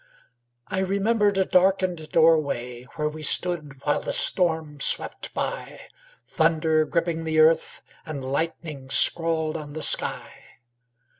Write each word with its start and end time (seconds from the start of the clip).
I 0.67 0.79
remembered 0.79 1.37
a 1.37 1.45
darkened 1.45 2.09
doorway 2.11 2.87
Where 2.95 3.07
we 3.07 3.21
stood 3.21 3.83
while 3.85 3.99
the 4.01 4.11
storm 4.11 4.79
swept 4.79 5.31
by, 5.35 5.79
Thunder 6.25 6.85
gripping 6.85 7.23
the 7.23 7.39
earth 7.39 7.83
And 8.03 8.23
lightning 8.23 8.89
scrawled 8.89 9.55
on 9.57 9.73
the 9.73 9.83
sky. 9.83 10.33